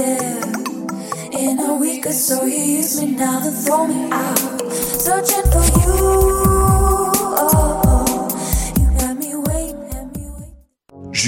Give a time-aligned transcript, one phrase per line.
[0.00, 0.40] there.
[1.32, 4.38] In a week or so, you use me now to throw me out.
[4.72, 6.29] Searching for you.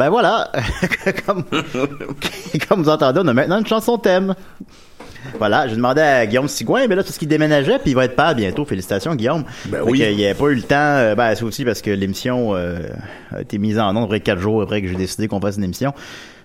[0.00, 0.50] Ben voilà,
[1.26, 1.44] comme,
[2.68, 4.34] comme vous entendez, on a maintenant une chanson thème.
[5.36, 8.06] Voilà, j'ai demandé à Guillaume Sigouin, mais là, tout ce qui déménageait, puis il va
[8.06, 8.64] être pas bientôt.
[8.64, 9.44] Félicitations, Guillaume.
[9.66, 9.98] Ben oui.
[10.02, 12.78] Il n'y a pas eu le temps, euh, ben c'est aussi parce que l'émission euh,
[13.30, 15.64] a été mise en ondes après quatre jours après que j'ai décidé qu'on fasse une
[15.64, 15.92] émission.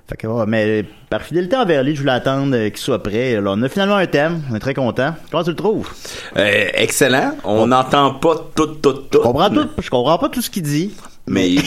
[0.08, 3.36] Fait que, ouais, mais par fidélité envers lui, je voulais attendre euh, qu'il soit prêt.
[3.38, 5.16] Alors, on a finalement un thème, on est très content.
[5.32, 5.90] Comment tu le trouves?
[6.38, 7.36] Euh, excellent.
[7.44, 9.08] On n'entend pas tout, tout, tout.
[9.14, 10.92] Je comprends tout, je comprends pas tout ce qu'il dit.
[11.28, 11.62] Mais il,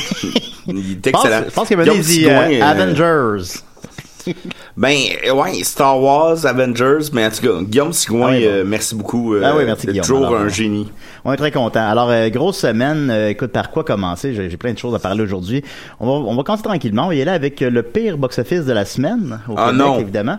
[0.68, 1.44] il est Je pense- excellent.
[1.48, 3.58] Je pense qu'il Guillaume dit euh, euh, Avengers.
[4.76, 4.96] Ben,
[5.26, 8.50] euh, ouais, Star Wars, Avengers, mais en tout cas, Guillaume Sigouin, Ah oui, bon.
[8.50, 9.34] euh, merci beaucoup.
[9.34, 10.04] euh, Ah oui, merci Guillaume.
[10.06, 10.88] toujours Alors, un euh, génie.
[11.24, 11.88] On est très content.
[11.88, 13.10] Alors, euh, grosse semaine.
[13.28, 14.34] Écoute, par quoi commencer?
[14.34, 15.62] J'ai plein de choses à parler aujourd'hui.
[16.00, 17.08] On va, on va commencer tranquillement.
[17.08, 19.40] On y aller avec le pire box-office de la semaine.
[19.48, 19.98] Au Ah Québec, non.
[20.00, 20.38] évidemment.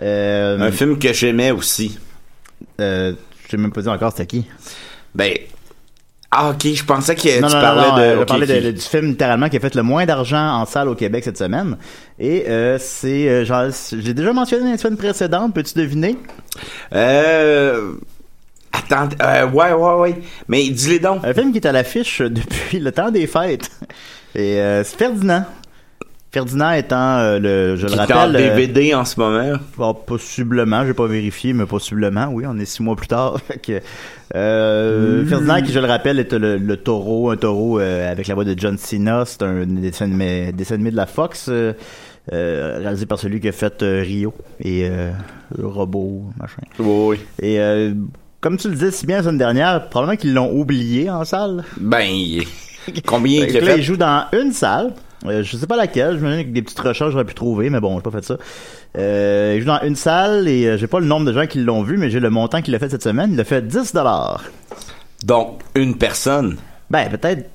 [0.00, 1.98] Un film que j'aimais aussi.
[2.80, 3.12] Euh,
[3.46, 4.46] je sais même pas encore c'était qui.
[5.14, 5.32] Ben,
[6.34, 8.00] ah ok, je pensais que non, tu non, parlais non, de...
[8.00, 10.88] euh, je parlais de- du film littéralement qui a fait le moins d'argent en salle
[10.88, 11.76] au Québec cette semaine.
[12.18, 15.54] Et euh, c'est, euh, genre, j'ai déjà mentionné dans les semaines précédentes.
[15.54, 16.16] Peux-tu deviner?
[16.94, 17.92] Euh...
[18.72, 20.22] Attends, euh, ouais, ouais, ouais.
[20.48, 21.22] Mais dis-les donc.
[21.24, 23.70] Un film qui est à l'affiche depuis le temps des fêtes.
[24.34, 25.44] Et euh, c'est Ferdinand.
[26.32, 29.58] Ferdinand étant euh, le, je Qui le est en rappelle, euh, DVD en ce moment.
[29.76, 33.38] bon, possiblement, j'ai pas vérifié, mais possiblement, oui, on est six mois plus tard.
[33.62, 33.80] Que,
[34.34, 35.26] euh.
[35.26, 38.44] Ferdinand, qui je le rappelle, est le, le taureau, un taureau euh, avec la voix
[38.44, 39.24] de John Cena.
[39.26, 41.50] C'est un dessin animé, dessin animé de la Fox,
[42.30, 44.32] réalisé par celui qui a fait Rio
[44.64, 44.88] et
[45.56, 46.62] le robot, machin.
[46.78, 47.46] Oui, oui.
[47.46, 47.58] Et
[48.40, 51.62] comme tu le disais si bien la semaine dernière, probablement qu'ils l'ont oublié en salle.
[51.78, 52.44] Ben, il-
[53.06, 53.78] combien Fait que a là, fait?
[53.78, 54.92] il joue dans une salle.
[55.26, 57.70] Euh, je sais pas laquelle, je me dis que des petites recherches j'aurais pu trouver,
[57.70, 58.36] mais bon, j'ai pas fait ça.
[58.98, 61.58] Euh, il joue dans une salle et euh, j'ai pas le nombre de gens qui
[61.60, 63.30] l'ont vu, mais j'ai le montant qu'il a fait cette semaine.
[63.32, 64.44] Il a fait 10 dollars.
[65.24, 66.56] Donc, une personne.
[66.90, 67.48] Ben, peut-être.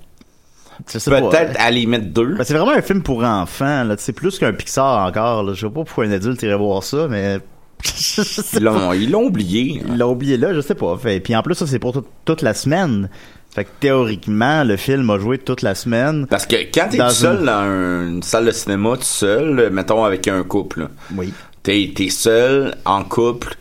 [1.32, 2.36] Peut-être à les mettre deux.
[2.36, 3.96] Ben, c'est vraiment un film pour enfants, là.
[3.98, 5.54] C'est plus qu'un Pixar encore, là.
[5.54, 7.40] Je sais pas pourquoi un adulte irait voir ça, mais
[8.54, 9.82] Ils l'ont, oublié.
[9.88, 10.98] Ils l'ont oublié là, je sais pas.
[10.98, 13.10] Fait, puis en plus, ça, c'est pour tout- toute la semaine.
[13.58, 16.28] Fait que théoriquement, le film a joué toute la semaine.
[16.30, 19.72] Parce que quand t'es tout seul une- dans un- une salle de cinéma, tout seul,
[19.72, 20.90] mettons avec un couple.
[21.16, 21.34] Oui.
[21.64, 23.56] t'es, t'es seul, en couple,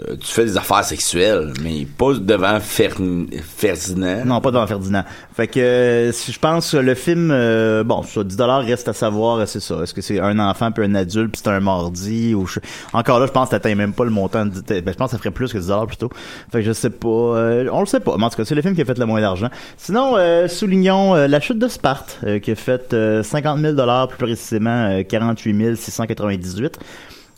[0.00, 2.96] euh, tu fais des affaires sexuelles, mais pas devant Fer-
[3.42, 4.24] Ferdinand.
[4.24, 5.04] Non, pas devant Ferdinand.
[5.36, 8.92] Fait que euh, si je pense le film, euh, bon, ça, 10 dollars reste à
[8.92, 9.76] savoir, euh, c'est ça.
[9.82, 12.58] Est-ce que c'est un enfant puis un adulte puis c'est un mardi ou je-
[12.92, 14.44] encore là, je pense que t'atteins même pas le montant.
[14.46, 16.10] Ben, je pense que ça ferait plus que 10 dollars plutôt.
[16.50, 18.16] Fait que je sais pas, on le sait pas.
[18.18, 19.48] Mais en tout cas, c'est le film qui a fait le moins d'argent.
[19.76, 20.16] Sinon,
[20.48, 25.02] soulignons la chute de Sparte qui a fait euh, 50 000 dollars plus précisément euh,
[25.04, 26.78] 48 698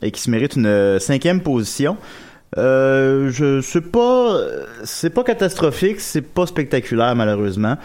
[0.02, 1.96] et qui se mérite une cinquième position.
[2.58, 4.38] Euh, je c'est pas
[4.84, 7.76] c'est pas catastrophique, c'est pas spectaculaire malheureusement.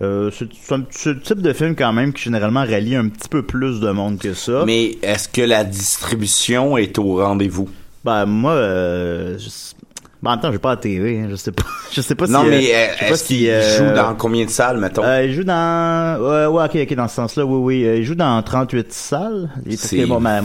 [0.00, 3.80] Euh, c'est le type de film quand même qui généralement rallie un petit peu plus
[3.80, 4.62] de monde que ça.
[4.64, 7.68] Mais est-ce que la distribution est au rendez-vous?
[8.04, 9.74] Ben moi euh, je-
[10.22, 11.64] ben, en même temps j'ai pas la TV, hein, je sais pas.
[11.92, 13.76] Je sais pas non, si mais euh, euh, je sais pas est-ce si, qu'il euh,
[13.90, 15.04] joue dans combien de salles, mettons?
[15.04, 18.04] euh, il joue dans ouais, ouais ok ok dans ce sens-là oui oui euh, il
[18.04, 19.50] joue dans 38 salles.
[19.76, 19.96] C'est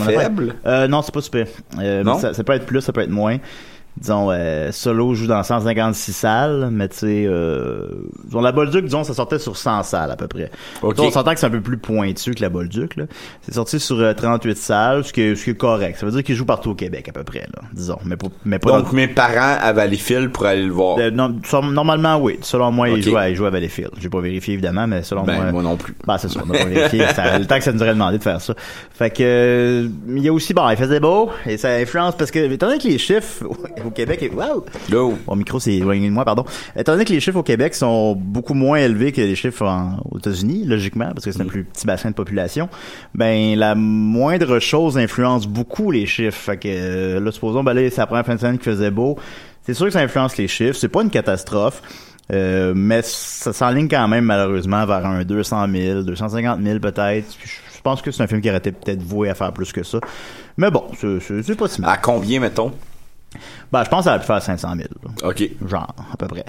[0.07, 0.56] affaire- faible?
[0.65, 1.47] Euh, non c'est pas super.
[1.79, 2.15] Euh, Non?
[2.15, 3.38] mais Ça, ça peut être plus ça peut être moins.
[3.99, 7.88] Disons euh, Solo joue dans 156 salles mais tu sais euh,
[8.25, 10.51] disons, la Bolduc disons ça sortait sur 100 salles à peu près.
[10.81, 10.95] Ok.
[10.99, 13.05] On s'entend que c'est un peu plus pointu que la Bolduc là.
[13.41, 15.97] C'est sorti sur euh, 38 salles ce qui est, ce qui est correct.
[15.99, 18.27] Ça veut dire qu'il joue partout au Québec à peu près là disons mais pas
[18.45, 20.97] mais pas dans- Donc, mes parents à Valleyfield pour aller le voir.
[21.00, 21.35] euh, non,
[21.71, 22.38] normalement, oui.
[22.41, 22.97] Selon moi, Ok.
[22.97, 23.91] il, joue à, il joue à Valleyfield.
[24.00, 25.51] J'ai pas vérifié, évidemment, mais selon Ben, moi...
[25.51, 25.95] moi non plus.
[26.05, 27.05] Bah, c'est ça, on a pas vérifié.
[27.15, 28.53] Ça- le temps que ça nous aurait demandé de faire ça.
[28.93, 32.31] Fait que, euh, il y a aussi, bon, il faisait beau, et ça influence, parce
[32.31, 33.43] que, étant donné que les chiffres
[33.88, 34.63] au Québec, wow!
[34.89, 36.45] Là, Mon micro s'est éloigné de moi, pardon.
[36.75, 39.98] Étant donné que les chiffres au Québec sont beaucoup moins élevés que les chiffres en-
[40.12, 42.69] aux États-Unis, logiquement, parce que c'est un plus petit bassin de population,
[43.16, 46.38] ben la moindre chose influence beaucoup les chiffres.
[46.38, 48.92] Fait que euh, là, supposons, ben là, c'est la première fin de semaine qui faisait
[48.92, 49.18] beau.
[49.66, 50.78] C'est sûr que ça influence les chiffres.
[50.80, 51.81] C'est pas une catastrophe.
[52.31, 57.25] euh, mais ça s'enligne quand même malheureusement vers un 200 000, 250 000 peut-être.
[57.75, 59.81] Je pense que c'est un film qui aurait été peut-être voué à faire plus que
[59.84, 60.00] ça.
[60.57, 61.89] Mais bon, c'est pas si mal.
[61.89, 62.74] à combien, mettons?
[63.72, 64.88] Ben, je pense que ça aurait pu faire 500 000.
[65.04, 65.30] là.
[65.30, 65.50] OK.
[65.68, 66.45] Genre, à peu près.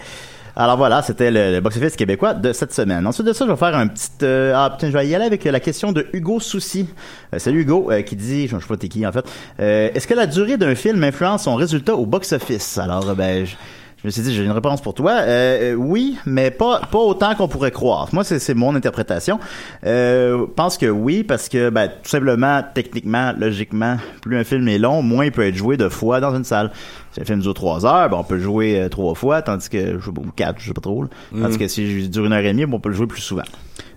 [0.56, 3.06] Alors voilà, c'était le, le box-office québécois de cette semaine.
[3.06, 4.11] Ensuite de ça, je vais faire un petit...
[4.23, 6.88] euh, ah putain, je vais y aller avec la question de Hugo Soucy.
[7.32, 9.25] Euh, salut Hugo, euh, qui dit, je ne sais pas t'es qui en fait,
[9.61, 12.79] est-ce que la durée d'un film influence son résultat au box-office?
[12.79, 13.46] Alors, ben...
[13.46, 13.55] Je,
[14.02, 15.10] je me suis dit, j'ai une réponse pour toi.
[15.12, 18.08] Euh, euh, oui, mais pas pas autant qu'on pourrait croire.
[18.12, 19.40] Moi, c'est c'est mon interprétation.
[19.84, 24.68] Euh, je pense que oui, parce que ben, tout simplement, techniquement, logiquement, plus un film
[24.68, 26.70] est long, moins il peut être joué de fois dans une salle.
[27.12, 29.68] Si un film dure trois heures, ben, on peut le jouer euh, trois fois, tandis
[29.68, 31.02] que je ou quatre, je sais pas trop.
[31.02, 31.08] là.
[31.32, 33.42] Tandis que si dure une heure et demie, ben, on peut le jouer plus souvent.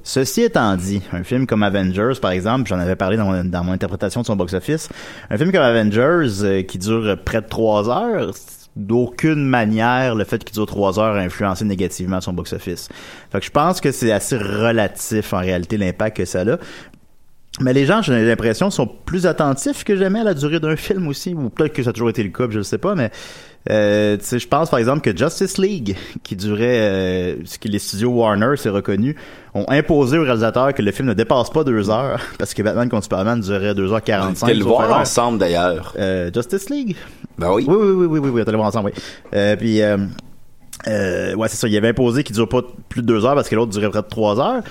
[0.03, 3.63] Ceci étant dit, un film comme Avengers, par exemple, j'en avais parlé dans mon, dans
[3.63, 4.89] mon interprétation de son box-office,
[5.29, 8.31] un film comme Avengers euh, qui dure près de trois heures,
[8.75, 12.89] d'aucune manière le fait qu'il dure trois heures a influencé négativement son box-office.
[13.31, 16.57] Fait que je pense que c'est assez relatif en réalité l'impact que ça a.
[17.59, 21.07] Mais les gens, j'ai l'impression, sont plus attentifs que jamais à la durée d'un film
[21.07, 23.11] aussi, ou peut-être que ça a toujours été le cas, je ne sais pas, mais
[23.69, 28.09] euh, je pense par exemple que Justice League, qui durait, euh, ce que les studios
[28.09, 29.15] Warner, c'est reconnu,
[29.53, 32.89] ont imposé au réalisateur que le film ne dépasse pas deux heures, parce que Batman
[32.89, 34.43] contre Superman durait 2h45.
[34.43, 35.93] On le voir ensemble, d'ailleurs.
[35.99, 36.95] Euh, Justice League?
[37.37, 37.65] Ben oui.
[37.67, 39.01] Oui, oui, oui, oui, oui, oui, on allé voir ensemble, oui.
[39.35, 39.97] Euh, puis, euh,
[40.87, 43.49] euh, ouais, c'est ça, il avait imposé qu'il dure pas plus de deux heures parce
[43.49, 44.63] que l'autre durait près de trois heures.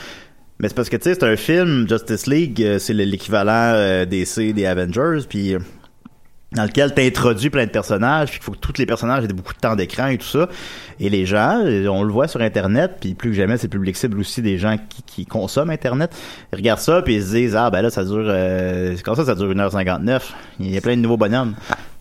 [0.59, 4.05] Mais c'est parce que, tu sais, c'est un film, Justice League, euh, c'est l'équivalent euh,
[4.05, 5.57] DC, des Avengers, puis...
[6.53, 9.55] dans lequel t'introduis plein de personnages, puis qu'il faut que tous les personnages aient beaucoup
[9.55, 10.49] de temps d'écran et tout ça.
[10.99, 14.19] Et les gens, on le voit sur Internet, puis plus que jamais, c'est public cible
[14.19, 16.11] aussi des gens qui, qui consomment Internet.
[16.53, 18.27] Ils regardent ça, puis ils se disent, ah ben là, ça dure...
[18.27, 20.21] Euh, comme ça, ça dure 1h59.
[20.59, 21.55] Il y a plein de nouveaux bonhommes.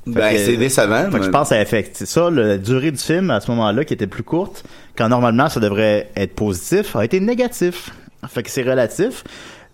[0.08, 1.12] Ben, c'est décevant.
[1.12, 1.98] fait que je pense que ça affecte.
[1.98, 4.64] C'est ça, la durée du film, à ce moment-là, qui était plus courte,
[4.96, 7.92] quand normalement ça devrait être positif, a été négatif.
[8.28, 9.24] Fait que c'est relatif.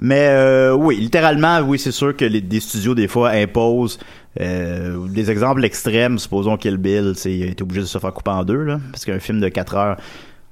[0.01, 3.97] Mais euh, oui, littéralement, oui, c'est sûr que les, des studios, des fois, imposent
[4.41, 6.19] euh, des exemples extrêmes.
[6.19, 9.05] Supposons Kill Bill, il a été obligé de se faire couper en deux, là, parce
[9.05, 9.97] qu'un film de 4 heures,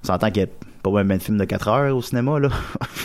[0.03, 0.49] on s'entend qu'il y a
[0.83, 2.49] pas même de film de 4 heures au cinéma, là.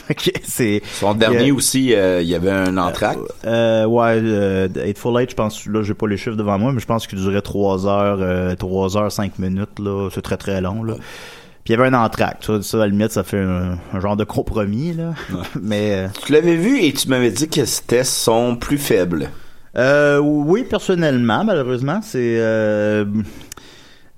[0.42, 0.82] C'est...
[0.94, 3.20] Son dernier aussi, euh, il y avait un entracte.
[3.46, 6.80] euh, ouais, euh, Eightful Eight, je pense, là, j'ai pas les chiffres devant moi, mais
[6.80, 10.08] je pense qu'il durait 3 heures, euh, 3 heures 5 minutes, là.
[10.12, 10.94] C'est très très long, là.
[11.64, 12.46] Puis il y avait un entracte.
[12.46, 15.12] Ça, ça, à la limite, ça fait un, un genre de compromis, là.
[15.62, 19.28] mais, euh, Tu l'avais vu et tu m'avais dit que c'était son plus faible.
[19.76, 23.04] Euh, oui, personnellement, malheureusement, c'est, euh,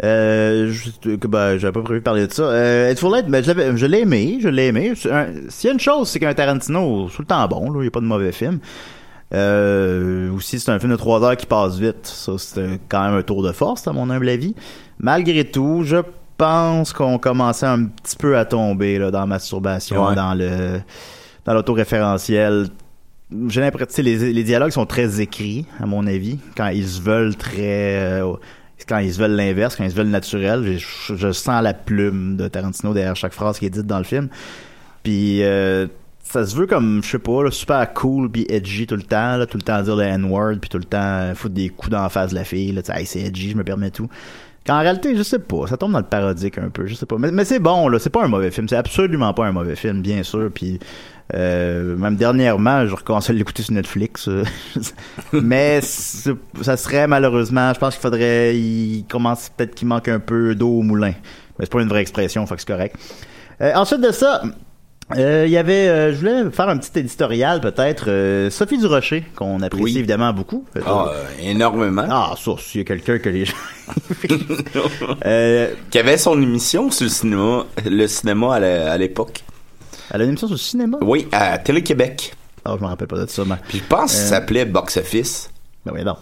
[0.03, 2.45] euh, je- ben, j'avais pas prévu de parler de ça.
[2.45, 2.95] Euh,
[3.29, 4.93] ben, je l'avais- je l'ai aimé, je l'ai aimé.
[4.95, 7.79] S'il y a une chose, c'est qu'un Tarantino, c'est tout le temps bon, là.
[7.79, 8.61] Il n'y a pas de mauvais film.
[9.33, 12.05] Euh, aussi, c'est un film de trois heures qui passe vite.
[12.07, 14.55] Ça, c'est quand même un tour de force, à mon humble avis.
[14.99, 15.99] Malgré tout, je
[16.37, 20.15] pense qu'on commençait un petit peu à tomber là, dans la masturbation, Ouais.
[20.15, 20.81] dans le
[21.45, 22.69] dans l'autoréférentiel.
[23.49, 27.37] J'ai l'impression, les, les dialogues sont très écrits, à mon avis, quand ils se veulent
[27.37, 28.33] très, euh,
[28.89, 30.79] quand ils se veulent l'inverse, quand ils se veulent naturel.
[30.79, 34.29] Je, sens la plume de Tarantino derrière chaque phrase qui est dite dans le film.
[35.03, 35.87] Puis euh,
[36.23, 39.37] ça se veut comme, je sais pas, là, super cool puis edgy tout le temps,
[39.37, 42.03] là, tout le temps dire le N-word puis tout le temps foutre des coups dans
[42.03, 44.09] la face de la fille, là, c'est edgy, je me permets tout.
[44.67, 47.17] Qu'en réalité, je sais pas, ça tombe dans le parodique un peu, je sais pas.
[47.19, 50.03] Mais, c'est bon, là, c'est pas un mauvais film, c'est absolument pas un mauvais film,
[50.03, 50.79] bien sûr, puis
[51.35, 54.29] euh, même dernièrement, je recommence à l'écouter sur Netflix.
[54.29, 54.45] euh,
[55.33, 60.55] mais ça serait malheureusement, je pense qu'il faudrait, il commence peut-être qu'il manque un peu
[60.55, 61.15] d'eau au moulin.
[61.59, 62.97] Mais c'est pas une vraie expression, fait que c'est correct.
[63.63, 64.43] Euh, ensuite de ça,
[65.17, 68.05] euh, il y avait, euh, je voulais faire un petit éditorial peut-être.
[68.09, 69.99] euh, Sophie Durocher, qu'on apprécie Oui.
[69.99, 70.65] évidemment beaucoup.
[70.87, 72.07] Ah, euh, énormément.
[72.09, 73.55] ah, ça, s'il y a quelqu'un que les gens...
[75.27, 79.43] euh, Qui avait son émission sur le cinéma, le cinéma à l'époque.
[80.13, 80.99] elle a une émission sur le cinéma?
[81.03, 82.35] Oui, à Télé-Québec.
[82.65, 83.57] Ah, je me rappelle pas de ça, mais...
[83.69, 85.51] Puis je pense que ça s'appelait Box Office.
[85.87, 86.17] Ben oui, non.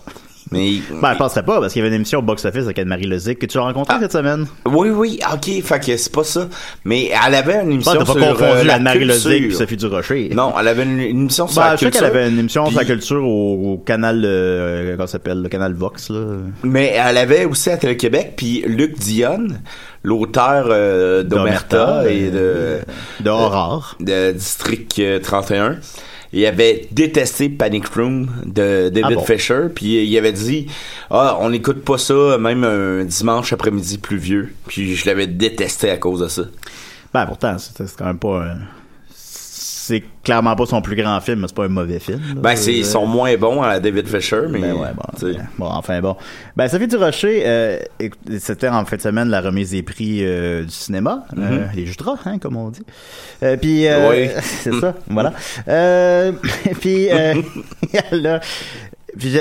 [0.50, 3.06] Mais Ben, je penserais pas, parce qu'il y avait une émission au box-office avec Anne-Marie
[3.06, 4.00] Lezic que tu as rencontré Ah.
[4.02, 4.46] cette semaine.
[4.66, 6.48] oui, oui, ok, fait que c'est pas ça.
[6.84, 9.04] Mais elle avait une émission sur pas euh, confondu la Anne-Marie.
[9.04, 10.30] Lezic et Sophie Durocher.
[10.34, 12.00] Non, elle avait une, une émission sur Ben, la je sais culture.
[12.00, 15.48] qu'elle avait une émission sur la Puis- culture au, au canal, euh, comment s'appelle, le
[15.48, 16.20] canal Vox, là.
[16.62, 19.60] Mais elle avait aussi à Télé-Québec, puis Luc Dionne,
[20.02, 22.80] l'auteur euh, d'Omerta et de, euh,
[23.20, 25.76] de de District euh, 31.
[26.32, 29.24] Il avait détesté Panic Room de David Ah bon?
[29.24, 30.66] Fisher, puis il avait dit
[31.10, 35.96] ah on n'écoute pas ça même un dimanche après-midi pluvieux, puis je l'avais détesté à
[35.96, 36.42] cause de ça.
[37.14, 38.44] Ben, pourtant, c'est c'est quand même pas
[39.88, 42.20] C'est clairement pas son plus grand film, mais c'est pas un mauvais film.
[42.34, 42.40] là.
[42.42, 45.48] Ben c'est Euh, ils sont moins bons à David Fisher, mais Ben ouais, bon, ben,
[45.56, 46.14] bon, enfin bon.
[46.56, 47.78] Ben, Sophie Durocher, euh,
[48.38, 52.18] c'était en fin de semaine la remise des prix euh, du cinéma, euh, les Jutras,
[52.26, 52.82] hein, comme on dit.
[53.42, 54.10] Euh, puis, euh.
[54.10, 54.28] Oui.
[54.42, 55.32] c'est ça, voilà.
[55.68, 56.32] Euh,
[56.82, 57.40] puis, euh,
[58.12, 58.40] là,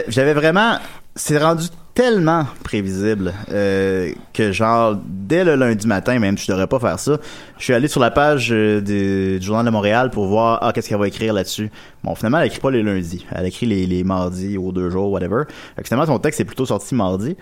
[0.08, 0.78] j'avais vraiment,
[1.14, 6.80] c'est rendu tellement prévisible euh, que genre dès le lundi matin, même je devrais pas
[6.80, 7.18] faire ça,
[7.58, 10.90] je suis allé sur la page euh, du, journal de Montréal pour voir ah qu'est-ce
[10.90, 11.72] qu'elle va écrire là-dessus.
[12.04, 15.12] Bon finalement elle écrit pas les lundis, elle écrit les, les mardis aux deux jours
[15.12, 15.46] whatever.
[15.76, 17.36] Fait que finalement son texte est plutôt sorti mardi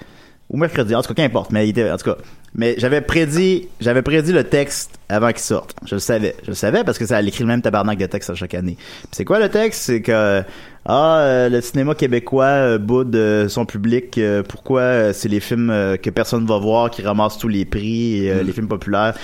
[0.49, 2.17] ou mercredi, en tout cas qu'importe, mais il était, en tout cas,
[2.53, 5.75] mais j'avais prédit, j'avais prédit le texte avant qu'il sorte.
[5.85, 8.05] Je le savais, je le savais parce que ça elle écrit le même tabarnak de
[8.05, 8.77] texte à chaque année.
[9.11, 9.81] C'est quoi le texte?
[9.83, 10.43] C'est que
[10.85, 14.17] ah euh, le cinéma québécois euh, boude euh, son public.
[14.19, 15.67] euh, pourquoi c'est les films
[16.01, 18.45] que personne va voir qui ramassent tous les prix, et, euh, Mm.
[18.45, 19.15] les films populaires.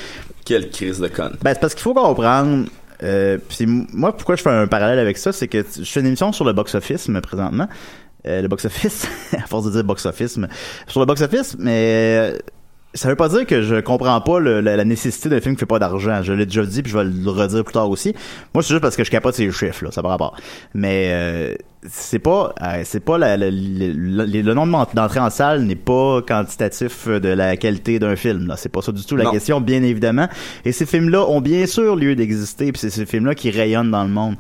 [0.43, 1.37] Quelle crise de conne.
[1.43, 2.65] Ben, c'est parce qu'il faut comprendre.
[3.03, 3.37] Euh,
[3.93, 6.45] moi, pourquoi je fais un parallèle avec ça, c'est que je fais une émission sur
[6.45, 7.67] le box-office mais présentement.
[8.27, 10.47] Euh, le box-office, à force de dire box-office, mais-
[10.87, 11.89] sur le box-office, mais
[12.33, 12.37] euh,
[12.93, 15.61] ça veut pas dire que je comprends pas le- la, la nécessité d'un film qui
[15.61, 16.21] fait pas d'argent.
[16.21, 18.13] Je l'ai déjà dit, puis je vais le redire plus tard aussi.
[18.53, 20.35] Moi, c'est juste parce que je capote ces chiffres, là, ça par rapport.
[20.75, 21.55] Mais euh,
[21.89, 27.07] c'est pas, euh, c'est pas la, la- le, nombre d'entrées en salle n'est pas quantitatif
[27.07, 28.45] de la qualité d'un film.
[28.47, 29.31] Là, c'est pas ça du tout la Non.
[29.31, 30.27] question, bien évidemment.
[30.63, 34.03] Et ces films-là ont bien sûr lieu d'exister, puis c'est ces films-là qui rayonnent dans
[34.03, 34.35] le monde.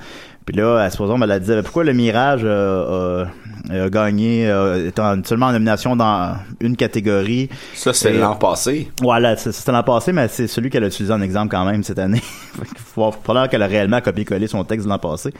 [0.45, 3.25] Puis là, à supposons, elle a dit pourquoi le Mirage euh,
[3.69, 7.47] a, a gagné, euh, étant seulement en nomination dans une catégorie?
[7.75, 8.91] Ça c'est l'an passé.
[9.01, 11.83] Voilà, c'est- c'était l'an passé, mais c'est celui qu'elle a utilisé en exemple quand même
[11.83, 12.21] cette année.
[12.57, 15.31] Qu'il faut falloir qu'elle a réellement copié-collé son texte de l'an passé.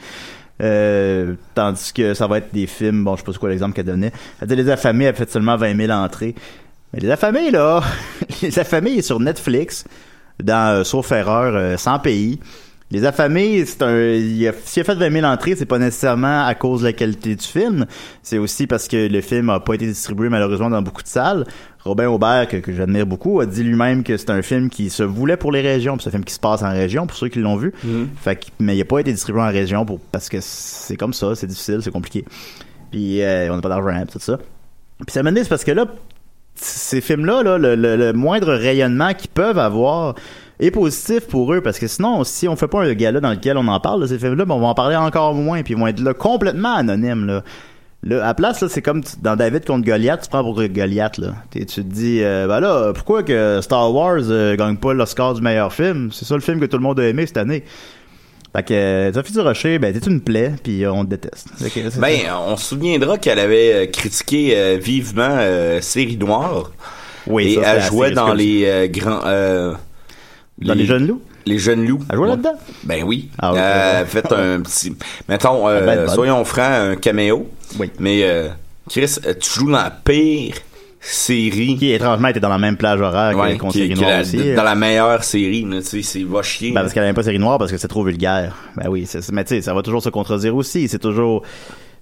[0.62, 3.74] Euh, tandis que ça va être des films, bon, je sais pas c'est quoi l'exemple
[3.74, 4.12] qu'elle donnait.
[4.40, 6.34] Elle dit Les Affamés a fait seulement 20 000 entrées.
[6.92, 7.80] Mais Les Affamés, là,
[8.42, 9.84] Les Affamés est sur Netflix,
[10.40, 12.38] dans, euh, sauf erreur, euh, 100 pays.
[12.92, 16.44] Les Affamés, c'est un, il a, s'il a fait 20 000 entrées, c'est pas nécessairement
[16.46, 17.86] à cause de la qualité du film.
[18.22, 21.46] C'est aussi parce que le film a pas été distribué malheureusement dans beaucoup de salles.
[21.84, 25.02] Robin Aubert, que, que j'admire beaucoup, a dit lui-même que c'est un film qui se
[25.02, 27.28] voulait pour les régions, puis c'est un film qui se passe en région, pour ceux
[27.28, 27.72] qui l'ont vu.
[28.20, 31.14] Fait que, mais il a pas été distribué en région pour, parce que c'est comme
[31.14, 32.24] ça, c'est difficile, c'est compliqué.
[32.90, 34.36] Puis euh, on n'a pas d'argent, tout ça.
[34.98, 35.86] Puis ça m'a dit, c'est parce que là,
[36.54, 40.14] ces films-là, là, le, le- le moindre rayonnement qu'ils peuvent avoir
[40.66, 43.56] est positif pour eux parce que sinon, si on fait pas un gala dans lequel
[43.58, 45.78] on en parle de ces films-là, ben, on va en parler encore moins puis ils
[45.80, 47.42] vont être là complètement anonymes là.
[48.04, 50.60] Là, à la place, là, c'est comme tu- dans David contre Goliath, tu prends pour
[50.60, 51.34] Goliath, là.
[51.52, 55.40] Tu te dis, euh, ben là, pourquoi que Star Wars euh, gagne pas l'Oscar du
[55.40, 56.10] meilleur film?
[56.10, 57.62] C'est ça le film que tout le monde a aimé cette année.
[58.56, 61.46] Fait que, euh, Sophie Durocher, ben, t'es une plaie, puis euh, on te déteste.
[61.72, 62.40] Que, Ben, ça.
[62.40, 65.38] on se souviendra qu'elle avait euh, critiqué vivement
[65.80, 66.72] Série Noire.
[67.28, 69.20] oui, et ça, elle jouait dans les grands...
[70.60, 71.22] euh, Dans les jeunes loups?
[71.46, 72.00] Les jeunes loups.
[72.10, 72.54] Elle jouait là-dedans?
[72.84, 73.30] Ben oui.
[73.38, 73.52] Ah.
[73.54, 74.94] Euh, faites un petit.
[75.28, 77.48] Mettons, euh, soyons francs, un caméo.
[77.78, 77.90] Oui.
[77.98, 78.48] Mais euh,
[78.88, 80.54] Chris, euh, tu joues dans la pire
[81.00, 81.76] série.
[81.78, 84.54] Qui, étrangement, était dans la même plage horaire Ouais, que Série Noire aussi.
[84.54, 86.70] dans la meilleure série, tu sais, c'est va chier.
[86.70, 88.54] Ben, parce qu'elle n'aime pas série noire parce que c'est trop vulgaire.
[88.76, 90.86] Ben oui, mais tu sais, ça va toujours se contredire aussi.
[90.86, 91.42] C'est toujours,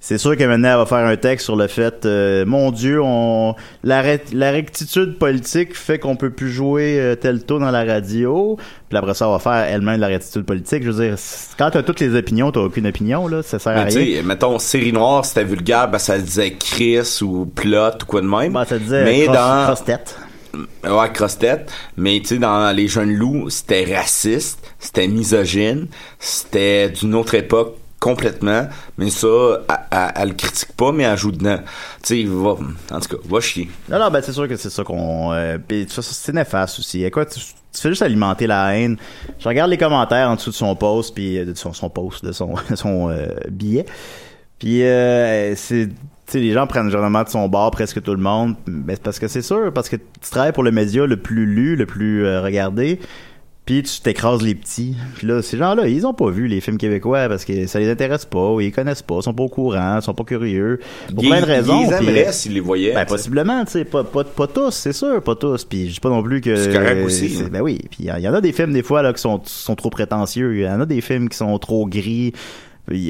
[0.02, 3.00] c'est sûr que maintenant elle va faire un texte sur le fait, euh, mon Dieu,
[3.02, 3.54] on,
[3.84, 7.84] la, ré- la rectitude politique fait qu'on peut plus jouer euh, tel taux dans la
[7.84, 8.56] radio.
[8.88, 10.82] Puis après ça, on va faire elle-même de la rectitude politique.
[10.84, 11.16] Je veux dire,
[11.58, 14.16] quand t'as toutes les opinions, t'as aucune opinion là, ça sert à Mais rien.
[14.16, 18.26] sais, mettons, série noire, c'était vulgaire, ben ça disait Chris ou plot ou quoi de
[18.26, 18.52] même.
[18.54, 20.16] Ben, ça disait mais cross- dans, cross-tête.
[20.82, 21.70] Ouais, cross-tête.
[21.96, 25.86] Mais tu sais, dans Les Jeunes Loups, c'était raciste, c'était misogyne,
[26.18, 28.66] c'était d'une autre époque complètement.
[28.98, 29.28] Mais ça,
[29.68, 31.58] elle, elle- elle le critique pas, mais elle joue dedans.
[32.02, 33.70] Tu sais, va, en tout cas, va chier.
[33.88, 35.32] Non, non, ben c'est sûr que c'est ça qu'on.
[35.32, 35.58] Euh,
[36.00, 37.08] c'est néfaste aussi.
[37.10, 37.38] Quoi, tu,
[37.72, 38.96] fais juste alimenter la haine.
[39.38, 42.24] Je regarde les commentaires en dessous de son post, puis euh, de son, son post,
[42.24, 43.86] de son, son euh, billet.
[44.58, 45.88] Puis euh, c'est.
[46.26, 48.54] Tu sais, les gens prennent généralement de son bord presque tout le monde.
[48.88, 51.74] C'est parce que c'est sûr, parce que tu travailles pour le média le plus lu,
[51.74, 53.00] le plus euh, regardé.
[53.66, 54.96] Puis tu t'écrases les petits.
[55.16, 57.90] Puis là, ces gens-là, ils ont pas vu les films québécois parce que ça les
[57.90, 60.80] intéresse pas, ou ils connaissent pas, ils sont pas au courant, ils sont pas curieux.
[61.14, 61.84] Pour plein de raisons.
[61.86, 62.94] Ils aimeraient s'ils les voyaient.
[62.94, 65.64] ben, possiblement, tu sais, pas, pas, pas tous, c'est sûr, pas tous.
[65.64, 66.56] Puis je dis pas non plus que.
[66.56, 67.48] C'est correct aussi, hein.
[67.52, 67.78] Ben oui.
[67.90, 70.56] Puis il y, en a des films, des fois, là, qui sont, sont trop prétentieux.
[70.56, 72.32] Il y en a des films qui sont trop gris.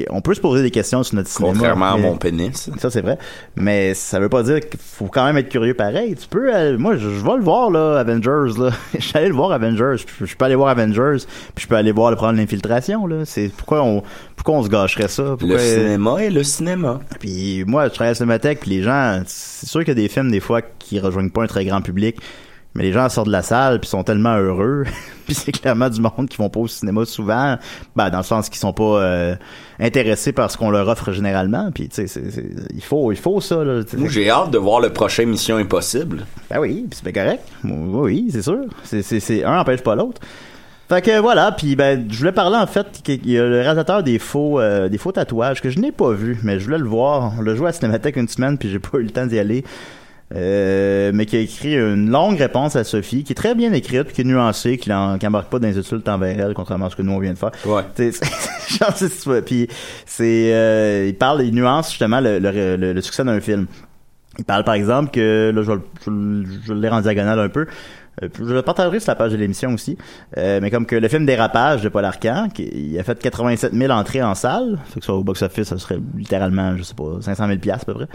[0.09, 1.53] On peut se poser des questions sur notre cinéma.
[1.53, 2.69] Contrairement à mon pénis.
[2.77, 3.17] Ça, c'est vrai.
[3.55, 6.15] Mais ça veut pas dire qu'il faut quand même être curieux pareil.
[6.15, 8.69] Tu peux, euh, moi, je, je vais le voir, là, Avengers, là.
[8.93, 9.95] je suis allé le voir, Avengers.
[10.19, 13.25] Je, je peux aller voir Avengers, puis je peux aller voir le prendre l'infiltration, là.
[13.25, 14.03] C'est pourquoi on,
[14.35, 15.23] pourquoi on se gâcherait ça?
[15.23, 16.99] Le Pourquoi- cinéma est le cinéma.
[17.19, 19.95] puis moi, je travaille à la Cinémathèque, puis les gens, c'est sûr qu'il y a
[19.95, 22.17] des films des fois qui rejoignent pas un très grand public,
[22.73, 24.85] mais les gens sortent de la salle puis sont tellement heureux.
[25.25, 27.57] puis c'est clairement du monde qui vont pas au cinéma souvent,
[27.95, 29.35] ben dans le sens qu'ils sont pas euh,
[29.79, 31.71] intéressés par ce qu'on leur offre généralement.
[31.71, 32.21] Puis tu sais,
[32.73, 33.63] il faut, il faut ça.
[33.63, 36.25] Là, j'ai hâte de voir le prochain Mission Impossible.
[36.49, 37.43] Ben oui, puis c'est bien correct.
[37.63, 38.65] Oui, c'est sûr.
[38.83, 40.21] C'est, c'est, c'est un empêche pas l'autre.
[40.91, 44.03] Fait que voilà, puis ben je voulais parler en fait qu'il y a le réalisateur
[44.03, 46.85] des faux euh, des faux tatouages que je n'ai pas vu, mais je voulais le
[46.85, 47.31] voir.
[47.39, 49.63] On l'a joué à Cinémathèque une semaine puis j'ai pas eu le temps d'y aller.
[50.33, 54.03] Euh, mais qui a écrit une longue réponse à Sophie, qui est très bien écrite,
[54.03, 56.95] puis qui est nuancée, qui n'embarque pas dans les insultes envers elle, contrairement à ce
[56.95, 57.51] que nous on vient de faire.
[57.65, 57.81] Ouais.
[57.95, 59.41] C'est-.
[59.45, 59.67] Puis
[60.05, 63.67] c'est, euh, il parle, il nuance justement le, le, le- le succès d'un film.
[64.39, 67.49] Il parle par exemple que, là je, vais le- je, je l'ai en diagonale un
[67.49, 67.65] peu,
[68.23, 69.97] euh, je le partagerai sur la page de l'émission aussi,
[70.37, 73.73] euh, mais comme que le film Dérapage de Paul Arcand, qui, il a fait 87
[73.73, 77.17] 000 entrées en salle, fait que ça au box-office, ça serait littéralement, je sais pas,
[77.19, 78.07] 500 000 piastres à peu près.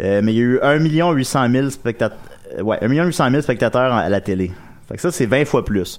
[0.00, 0.78] Euh, mais il y a eu 1
[1.12, 2.18] 800 000 spectateurs,
[2.62, 4.50] ouais, 1 800 000 spectateurs à la télé.
[4.88, 5.98] Fait que ça, c'est 20 fois plus.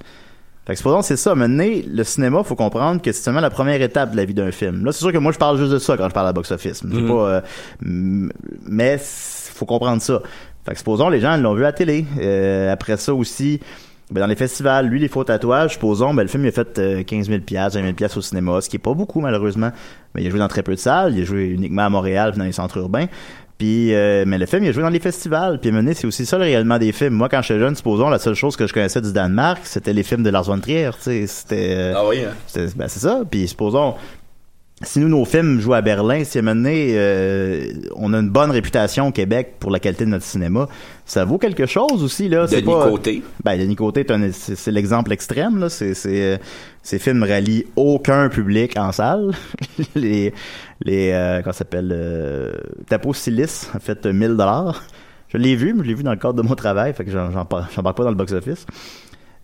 [0.65, 1.33] Fait que supposons c'est ça.
[1.35, 4.51] Maintenant, le cinéma, faut comprendre que c'est seulement la première étape de la vie d'un
[4.51, 4.85] film.
[4.85, 6.77] Là, c'est sûr que moi, je parle juste de ça quand je parle à box-office.
[6.81, 7.07] C'est Mhm.
[7.07, 7.41] pas, euh,
[7.83, 8.31] m-
[8.67, 10.21] mais faut comprendre ça.
[10.65, 12.05] Fait que supposons, les gens l'ont vu à la télé.
[12.19, 13.59] Euh, après ça aussi,
[14.11, 16.77] ben, dans les festivals, lui, les faux tatouages, supposons, ben, le film, il a fait
[16.77, 19.71] euh, 15 000 20 000 au cinéma, ce qui est pas beaucoup, malheureusement.
[20.13, 21.15] Mais il a joué dans très peu de salles.
[21.15, 23.07] Il a joué uniquement à Montréal, dans les centres urbains.
[23.61, 25.59] Puis, euh, mais le film, il a joué dans les festivals.
[25.59, 27.13] Puis, mener, c'est aussi ça le réellement des films.
[27.13, 30.01] Moi, quand j'étais jeune, supposons, la seule chose que je connaissais du Danemark, c'était les
[30.01, 30.89] films de Lars von Trier.
[30.95, 31.75] Tu sais, c'était.
[31.77, 32.65] euh, Ah oui, hein?
[32.75, 33.21] ben, c'est ça.
[33.29, 33.93] Puis supposons,
[34.83, 38.19] si nous, nos films jouent à Berlin, si à un moment donné, euh, on a
[38.19, 40.67] une bonne réputation au Québec pour la qualité de notre cinéma,
[41.05, 42.47] ça vaut quelque chose aussi, là.
[42.47, 43.21] Denis pas- Côté.
[43.43, 45.69] Ben, Denis Côté, c'est l'exemple extrême, là.
[45.69, 46.37] C'est, c'est, euh,
[46.83, 49.31] ces films rallient aucun public en salle.
[49.95, 50.33] les,
[50.83, 52.53] les, euh, comment s'appelle, euh,
[52.87, 54.83] Tapo Silice a fait euh, 1000 dollars.
[55.29, 57.11] Je l'ai vu, mais je l'ai vu dans le cadre de mon travail, fait que
[57.11, 58.65] j'en, j'en parle, j'en parle pas dans le box-office.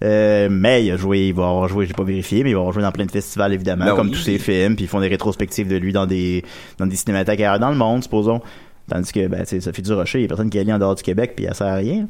[0.03, 2.59] Euh, mais il a joué, il va avoir joué, j'ai pas vérifié, mais il va
[2.59, 4.13] avoir joué dans plein de festivals évidemment, Ben comme oui.
[4.13, 6.43] tous ses films, puis ils font des rétrospectives de lui dans des
[6.77, 8.41] dans des cinémathèques ailleurs dans le monde, supposons.
[8.89, 10.79] Tandis que ben, tu sais, Sophie Durocher, il y a personne qui est allé en
[10.79, 12.07] dehors du Québec, puis elle sert à rien.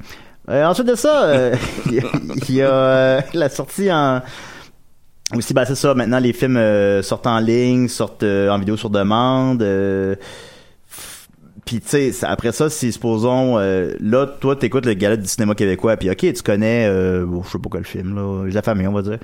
[0.50, 1.56] Euh, ensuite de ça, euh,
[1.88, 2.04] il y a,
[2.50, 4.22] il y a, euh, la sortie en
[5.36, 5.94] aussi, ben c'est ça.
[5.94, 9.62] Maintenant, les films euh, sortent en ligne, sortent euh, en vidéo sur demande.
[11.68, 15.28] Euh, puis tu sais, après ça, si supposons euh, là, toi, t'écoutes le galette du
[15.28, 18.58] cinéma québécois, puis ok, tu connais, euh, bon, je sais pas quel film là, Les
[18.58, 19.20] Affamés, on va dire,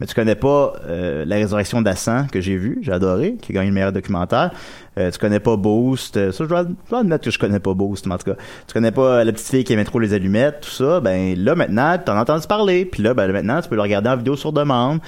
[0.00, 3.54] mais tu connais pas euh, La Résurrection d'Assan que j'ai vu, j'ai adoré, qui a
[3.56, 4.52] gagné le meilleur documentaire.
[4.96, 8.06] Euh, tu connais pas Boost, euh, ça je dois, admettre que je connais pas Boost,
[8.06, 10.60] mais en tout cas, tu connais pas la petite fille qui aimait trop les allumettes,
[10.62, 11.00] tout ça.
[11.00, 14.08] Ben là maintenant, t'en as entendu parler, puis là, ben maintenant, tu peux le regarder
[14.08, 15.00] en vidéo sur demande.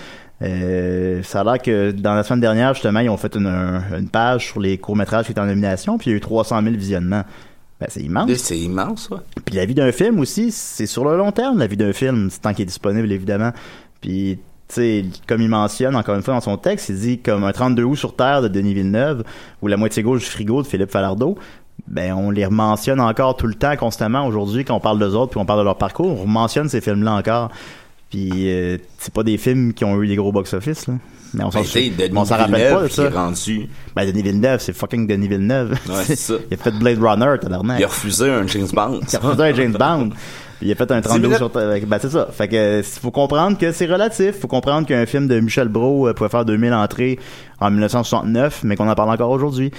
[0.42, 3.98] Euh, ça a l'air que dans la semaine dernière, justement, ils ont fait une, un-
[3.98, 6.62] une page sur les courts-métrages qui étaient en nomination, puis il y a eu 300
[6.62, 7.24] 000 visionnements.
[7.78, 8.30] Ben, c'est immense.
[8.34, 9.22] C'est immense, ça.
[9.44, 12.30] Puis la vie d'un film aussi, c'est sur le long terme, la vie d'un film,
[12.42, 13.52] tant qu'il est disponible, évidemment.
[14.00, 17.52] Puis, sais, comme il mentionne encore une fois dans son texte, il dit comme un
[17.52, 19.24] 32 août sur Terre de Denis Villeneuve
[19.62, 21.36] ou la moitié gauche du frigo de Philippe Falardeau.
[21.88, 25.30] Ben, on les mentionne encore tout le temps, constamment aujourd'hui, quand on parle d'eux autres,
[25.32, 27.50] puis on parle de leur parcours, on mentionne ces films-là encore.
[28.10, 30.94] Puis euh, c'est pas des films qui ont eu des gros box-office, là.
[31.32, 33.08] Mais on s'en Ben, s'en rappelle pas de ça.
[33.08, 35.78] rendu- Ben, Denis Villeneuve, c'est fucking Denis Villeneuve.
[35.88, 36.34] Ouais, c'est ça.
[36.50, 37.78] il a fait Blade Runner, tabarnak.
[37.78, 39.00] Il a refusé un James Bond.
[39.08, 40.10] Il a refusé un James Bond.
[40.58, 41.36] Puis il a fait un 32 minutes.
[41.38, 42.28] sur ben c'est ça.
[42.32, 44.40] Fait que faut comprendre que c'est relatif.
[44.40, 47.18] Faut comprendre qu'un film de Michel Brault euh, pouvait faire 2000 entrées
[47.60, 49.70] en 1969, mais qu'on en parle encore aujourd'hui.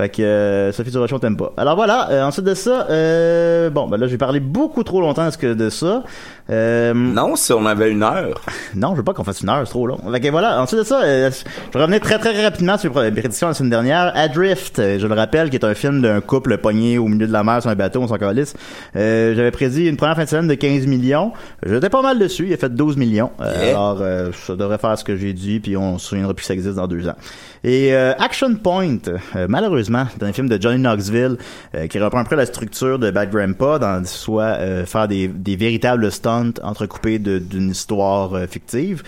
[0.00, 1.52] Fait que euh, Sophie Durocher, on t'aime pas.
[1.58, 5.26] Alors voilà, euh, ensuite de ça, euh, bon, ben là, j'ai parlé beaucoup trop longtemps
[5.26, 6.04] de, ce que, de ça.
[6.48, 8.40] Euh, non, si on avait une heure.
[8.74, 9.98] Non, je veux pas qu'on fasse une heure, c'est trop long.
[10.12, 13.10] Fait que voilà, ensuite de ça, euh, je vais revenir très très rapidement sur les
[13.10, 14.12] prédictions de la semaine dernière.
[14.14, 17.32] Adrift, euh, je le rappelle, qui est un film d'un couple pogné au milieu de
[17.32, 18.54] la mer sur un bateau, on s'en calisse.
[18.96, 21.32] Euh, J'avais prédit une première fin de semaine de 15 millions.
[21.66, 23.30] J'étais pas mal dessus, il a fait 12 millions.
[23.40, 23.70] Euh, Yeah.
[23.70, 26.46] Alors, euh, ça devrait faire ce que j'ai dit, puis on se souviendra plus que
[26.46, 27.16] ça existe dans deux ans.
[27.64, 28.98] Et euh, Action Point,
[29.36, 29.48] euh,
[29.90, 31.36] malheureusement, c'est un film de Johnny Knoxville
[31.74, 35.28] euh, qui reprend un peu la structure de Bad Grandpa, dans soit euh, faire des,
[35.28, 39.02] des véritables stunts entrecoupés d'une histoire euh, fictive.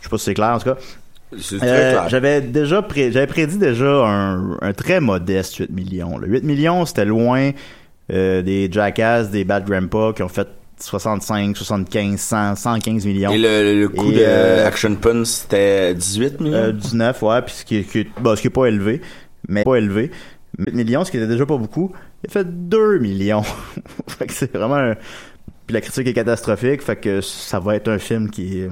[0.00, 0.76] Je sais pas si c'est clair en tout cas.
[1.40, 2.08] C'est très Euh, clair.
[2.10, 6.18] j'avais déjà pré- j'avais prédit déjà un, un très modeste 8 millions.
[6.18, 7.52] Le 8 millions, c'était loin
[8.12, 13.30] euh, des Jackass, des Bad Grandpa qui ont fait 65, 75, 100, 115 millions.
[13.30, 16.56] Et le, le coût de euh, Action Pun, c'était 18 millions?
[16.56, 19.00] euh, 19, ouais, puis ce qui, est- qui bah, ce qui est pas élevé,
[19.48, 20.10] mais pas élevé.
[20.58, 23.42] 8 millions, ce qui était déjà pas beaucoup, il a fait 2 millions.
[24.06, 24.94] fait que c'est vraiment un...
[25.66, 28.66] Puis la critique est catastrophique, fait que ça va être un film qui...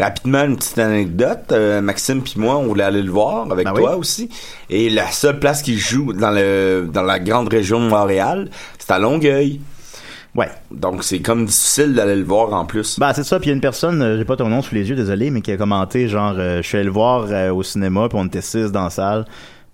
[0.00, 1.52] Rapidement, une petite anecdote.
[1.52, 3.98] Euh, Maxime puis moi, on voulait aller le voir avec Ben toi oui.
[3.98, 4.30] aussi.
[4.70, 8.90] Et la seule place qui joue dans le dans la grande région de Montréal, c'est
[8.92, 9.60] à Longueuil.
[10.34, 10.48] Ouais.
[10.70, 12.98] Donc c'est comme difficile d'aller le voir en plus.
[12.98, 14.74] Bah c'est ça, puis il y a une personne, euh, j'ai pas ton nom sous
[14.74, 17.62] les yeux, désolé, mais qui a commenté genre euh, je suis allé le voir au
[17.62, 19.26] cinéma, puis on était six dans la salle,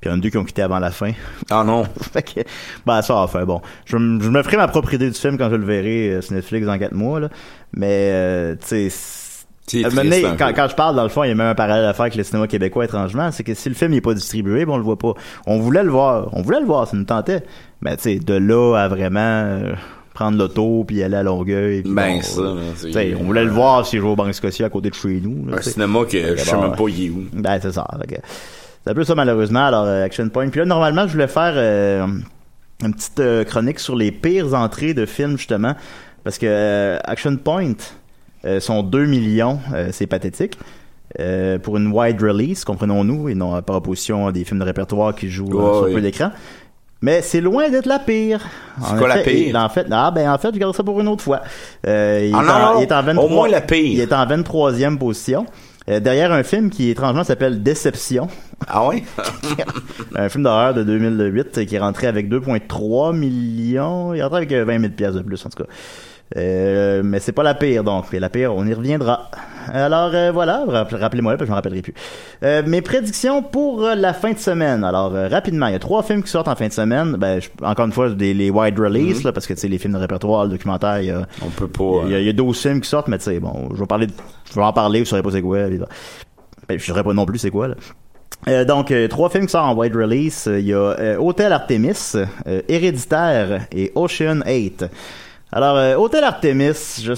[0.07, 1.12] il y en a deux qui ont quitté avant la fin.
[1.51, 1.85] Ah non.
[2.12, 2.40] fait que
[2.85, 3.97] bah ça enfin bon, je, je
[4.31, 6.79] me ferai ma propre idée du film quand je le verrai euh, sur Netflix dans
[6.79, 7.29] quatre mois là,
[7.73, 9.16] mais euh, tu sais
[10.38, 12.03] quand, quand je parle, dans le fond, il y a même un parallèle à faire
[12.03, 13.31] avec le cinéma québécois, étrangement.
[13.33, 15.14] C'est que si le film n'est pas distribué, bon, on le voit pas.
[15.47, 16.29] On voulait le voir.
[16.33, 17.42] On voulait le voir, ça nous tentait.
[17.81, 19.75] Mais tu sais, de là à vraiment euh,
[20.14, 21.83] prendre l'auto puis aller à Longueuil.
[21.83, 24.90] puis Ben, bon, ça, on voulait le voir s'il jouait au Banque Scotia à côté
[24.90, 25.47] de chez nous.
[25.51, 27.25] là, Un cinéma que je sais même pas il est où.
[27.33, 27.87] Ben, c'est ça.
[28.01, 28.21] Fait que
[28.87, 29.66] C'est un peu ça, malheureusement.
[29.66, 30.49] Alors, euh, Action Point.
[30.51, 32.07] Puis là, normalement, je voulais faire euh,
[32.85, 35.75] une petite euh, chronique sur les pires entrées de films, justement.
[36.22, 37.72] Parce que euh, Action Point
[38.44, 39.59] euh, sont 2 millions.
[39.90, 40.57] c'est pathétique.
[41.64, 45.31] Pour une wide release, comprenons-nous, et non par opposition à des films de répertoire qui
[45.31, 46.31] jouent sur peu d'écran.
[47.01, 48.40] Mais c'est loin d'être la pire.
[48.85, 49.49] C'est quoi la pire?
[49.49, 51.40] il- En fait, ah, ben, en fait, je garde ça pour une autre fois.
[51.85, 53.79] Il, Ah est non, en, non, il est en au 23 moins la pire.
[53.92, 55.46] Il est en 23e position.
[55.88, 58.29] Euh, derrière un film qui étrangement s'appelle Déception.
[58.66, 59.05] Ah ouais?
[60.16, 64.12] un film d'horreur de 2008 euh, qui est rentré avec 2,3 millions.
[64.12, 65.68] Il est rentré avec euh, 20 000 pièces de plus en tout cas.
[66.37, 68.12] Euh, mais c'est pas la pire donc.
[68.12, 69.31] Et la pire, on y reviendra.
[69.72, 71.94] Alors euh, voilà, Rapp- rappelez-moi là, parce que je me rappellerai plus.
[72.42, 74.85] Euh, mes prédictions pour euh, la fin de semaine.
[74.85, 77.16] Alors rapidement, il y a trois films qui sortent en fin de semaine.
[77.18, 79.24] Ben je- encore une fois des les wide release Mhm.
[79.24, 81.50] là, parce que tu sais les films de répertoire, le documentaire, il y a On
[81.50, 82.02] peut pas.
[82.07, 83.81] il y a, il y a 12 films qui sortent, mais tu sais, bon, je
[83.81, 84.12] vais parler, de-
[84.50, 85.59] je vais en parler, vous saurez pas c'est quoi.
[86.68, 87.74] Ben, je saurais pas non plus c'est quoi, là.
[88.48, 90.46] Euh, donc, euh, trois films qui sortent en wide release.
[90.46, 92.12] Euh, Il y a Hôtel Artemis,
[92.68, 94.85] Héréditaire et Ocean 8.
[95.52, 97.12] Alors, Hôtel Artemis, je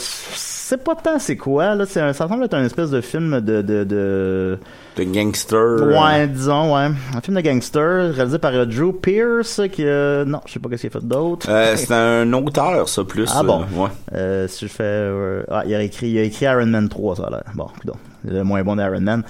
[0.69, 1.85] sais pas tant c'est quoi, là.
[1.87, 3.63] C'est un, ça semble être un espèce de film de...
[3.63, 4.59] de, de...
[4.97, 5.87] De gangster.
[5.87, 6.89] Ouais, disons, ouais.
[7.15, 9.85] Un film de gangster réalisé par euh, Drew Pierce, qui...
[9.85, 11.47] euh, non, je sais pas qu'est-ce qu'il a fait d'autre.
[11.51, 13.31] Euh, c'est un auteur, ça, plus.
[13.35, 13.63] Ah bon?
[13.63, 13.91] euh, ouais.
[14.15, 14.83] Euh, si je fais...
[14.85, 17.45] euh, ah, il a écrit, il a écrit Iron Man 3, ça l'air.
[17.55, 19.23] Bon, donc, le moins bon d'Iron Man.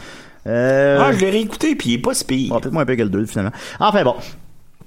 [0.47, 2.49] Euh, Ah, je l'ai réécouté, puis il est pas si pire.
[2.51, 3.53] Bon, peut-être moins peu que le 2, finalement.
[3.81, 4.15] Enfin bon.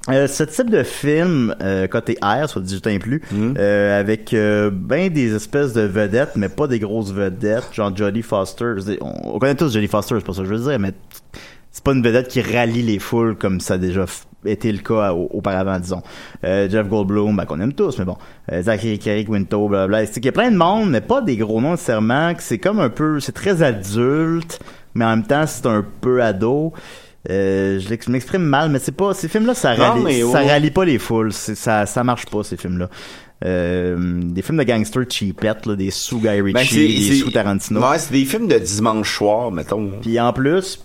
[0.10, 3.54] Euh, ce type de film, euh, côté R, soit 18 ans et plus, Mhm.
[3.60, 8.24] euh, avec euh, ben des espèces de vedettes, mais pas des grosses vedettes, genre Jodie
[8.24, 8.74] Foster.
[8.80, 10.94] Dire, on, on connaît tous Jodie Foster, c'est pas ça que je veux dire, mais
[11.72, 14.06] c'est pas une vedette qui rallie les foules comme ça a déjà
[14.44, 16.02] été le cas au- auparavant, disons.
[16.46, 18.18] Euh, Jeff Goldblum, ben, qu'on aime tous, mais bon.
[18.52, 20.08] Euh, Zachary Carey Quinto, blablabla.
[20.08, 22.58] C'est qu'il y a plein de monde, mais pas des gros noms nécessairement, que c'est
[22.58, 24.60] comme un peu, c'est très adulte,
[24.96, 26.74] mais en même temps, c'est un peu ado.
[27.30, 30.98] Euh, je m'exprime mal, mais c'est pas, ces films-là, ça rallie, ça rallie pas les
[30.98, 31.32] foules.
[31.32, 32.90] Ça, ça marche pas, ces films-là.
[33.44, 37.82] Euh, des films de gangsters cheapettes, là, des sous Guy Ritchie, Ben, des sous Tarantino.
[37.82, 39.90] Ouais, c'est des films de dimanche soir, mettons.
[40.02, 40.80] Puis en plus,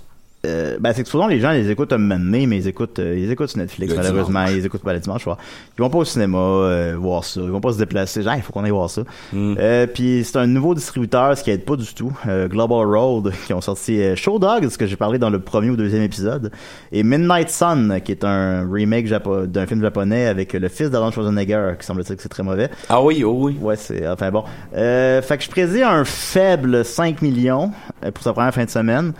[0.47, 3.31] euh, ben c'est que souvent les gens les écoutent donné, mais ils écoutent, euh, ils
[3.31, 4.59] écoutent sur Netflix Le malheureusement, dimanche.
[4.59, 5.37] ils écoutent pas le dimanche soir.
[5.79, 8.23] Ils vont pas au cinéma euh, voir ça, ils vont pas se déplacer.
[8.23, 9.03] Genre, il faut qu'on aille voir ça.
[9.33, 9.55] Mm.
[9.59, 13.33] Euh, puis c'est un nouveau distributeur, ce qui aide pas du tout, euh, Global Road,
[13.47, 16.51] qui ont sorti Show Dogs, ce que j'ai parlé dans le premier ou deuxième épisode,
[16.93, 21.13] et Midnight Sun, qui est un remake japo- d'un film japonais avec le fils d'Arnold
[21.15, 22.71] Schwarzenegger, qui semble-t-il que c'est très mauvais.
[22.89, 23.57] Ah oui, oh oui.
[23.61, 24.45] Ouais, c'est enfin bon.
[24.77, 27.71] Euh, fait que je prédis un faible 5 millions
[28.15, 29.13] pour sa première fin de semaine.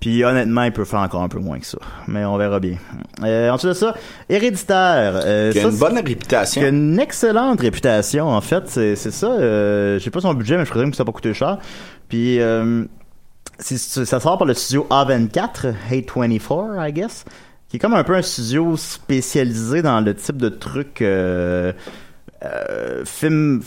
[0.00, 1.78] Puis honnêtement, il peut faire encore un peu moins que ça.
[2.06, 2.76] Mais on verra bien.
[3.24, 3.94] Euh, ensuite de ça,
[4.28, 5.20] Héréditaire.
[5.24, 6.60] Euh, Qui a ça, une bonne réputation.
[6.60, 8.68] qui a une excellente réputation, en fait.
[8.68, 9.26] C'est ça.
[9.26, 11.58] Euh, je sais pas son budget, mais je présume que ça n'a pas coûté cher.
[12.08, 12.84] Puis euh,
[13.58, 17.24] ça sort par le studio A24, A24, I guess,
[17.68, 21.72] qui est comme un peu un studio spécialisé dans le type de truc euh,
[22.44, 23.62] euh, film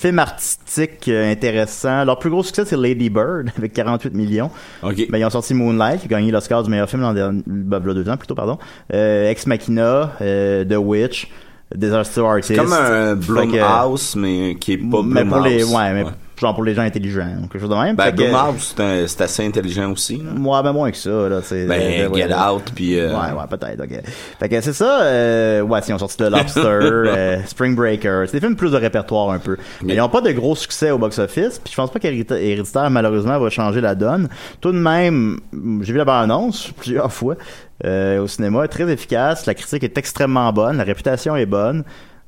[0.00, 2.04] film artistique euh, intéressant.
[2.04, 4.50] Leur plus gros succès, c'est Lady Bird, avec 48 millions.
[4.82, 5.08] OK.
[5.10, 7.80] Ben, ils ont sorti Moonlight, qui a gagné l'Oscar du meilleur film l'an dernier, ben,
[7.80, 8.58] deux ans plutôt, pardon.
[8.94, 11.28] Euh, Ex Machina, euh, The Witch,
[11.74, 12.48] Disaster Artist.
[12.48, 15.74] C'est comme un Fait que- Blumhouse, mais qui est pas mais pour les, Blumhouse.
[15.74, 16.04] ouais, mais
[16.40, 17.94] genre pour les gens intelligents, ou quelque chose de même.
[17.96, 18.74] Ben, que- Blumhouse,
[19.06, 20.16] c'est assez intelligent aussi.
[20.16, 20.30] là.
[20.34, 21.40] Moi, ben moins que ça, là.
[21.42, 22.34] c'est- Ben, euh, ouais, Get ouais.
[22.50, 22.98] Out, puis...
[22.98, 24.02] euh, Ouais, ouais, peut-être, ok.
[24.38, 28.24] Fait que c'est ça, euh, ouais, ils ont sorti The Lobster, euh, Spring Breaker.
[28.26, 29.56] C'est des films plus de répertoire un peu.
[29.82, 33.38] Mais ils n'ont pas de gros succès au box-office, puis je pense pas qu'Héréditaire, malheureusement,
[33.38, 34.28] va changer la donne.
[34.60, 35.40] Tout de même,
[35.82, 37.36] j'ai vu la bande-annonce plusieurs fois
[37.84, 41.82] au cinéma, très efficace, la critique est extrêmement bonne, la réputation est bonne.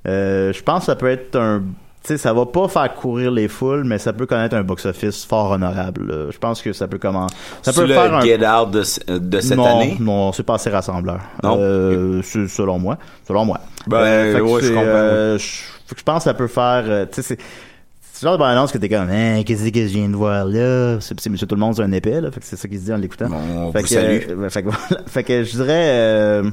[0.09, 1.63] Euh, je pense que ça peut être un...
[2.05, 5.25] Tu sais, ça va pas faire courir les foules, mais ça peut connaître un box-office
[5.25, 6.29] fort honorable.
[6.33, 7.29] Je pense que ça peut comment...
[7.63, 8.23] Ça peut le faire un...
[8.23, 9.97] Get Out de, ce- de cette non, année?
[10.01, 11.21] Non, c'est pas assez rassembleur.
[11.45, 11.57] Non?
[11.61, 12.99] Euh, selon moi.
[13.27, 13.61] Selon moi.
[13.87, 14.83] Ben, fait que ouais, je comprends.
[14.85, 15.45] euh, je
[15.87, 16.83] fait pense que ça peut faire.
[16.87, 17.39] euh, tu sais, c'est.
[18.15, 20.99] C'est genre de bande-annonce que t'es comme, hein, qu'est-ce que je viens de voir là?
[21.01, 22.31] C'est, Monsieur Tout le Monde, c'est un épais, là.
[22.31, 23.27] Fait que c'est ça qu'il se dit en l'écoutant.
[23.33, 23.95] On fait vous que,
[24.45, 25.03] euh, fait que voilà.
[25.07, 26.51] Fait que je dirais, euh,